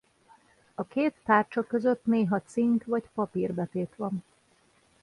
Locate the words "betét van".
3.53-4.23